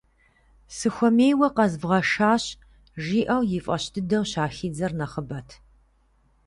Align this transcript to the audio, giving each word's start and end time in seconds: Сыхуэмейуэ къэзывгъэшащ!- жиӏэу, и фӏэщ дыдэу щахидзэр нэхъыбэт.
Сыхуэмейуэ 0.75 1.47
къэзывгъэшащ!- 1.55 2.43
жиӏэу, 3.03 3.43
и 3.57 3.59
фӏэщ 3.65 3.83
дыдэу 3.93 4.23
щахидзэр 4.31 4.91
нэхъыбэт. 4.99 5.49